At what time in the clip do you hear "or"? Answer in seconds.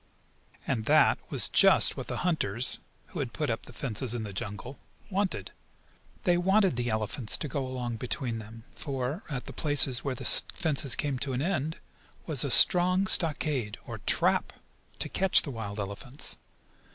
13.85-13.99